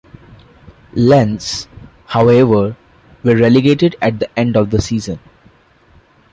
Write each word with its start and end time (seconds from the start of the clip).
Lens, 0.95 1.67
however, 2.07 2.75
were 3.23 3.35
relegated 3.35 3.95
at 4.01 4.17
the 4.17 4.27
end 4.35 4.57
of 4.57 4.71
the 4.71 4.81
season. 4.81 5.19